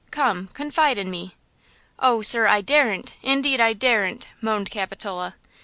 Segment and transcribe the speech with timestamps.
[0.09, 1.35] Come, confide in me."
[1.99, 3.13] "Oh, sir, I daren't!
[3.21, 5.35] indeed I daren't!" moaned Capitola.